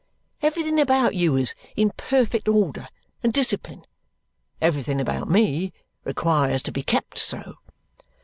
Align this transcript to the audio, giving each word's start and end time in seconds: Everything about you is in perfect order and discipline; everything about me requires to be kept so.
Everything 0.41 0.79
about 0.79 1.13
you 1.13 1.35
is 1.37 1.53
in 1.75 1.91
perfect 1.91 2.47
order 2.47 2.87
and 3.21 3.31
discipline; 3.31 3.85
everything 4.59 4.99
about 4.99 5.29
me 5.29 5.73
requires 6.05 6.63
to 6.63 6.71
be 6.71 6.81
kept 6.81 7.19
so. 7.19 7.57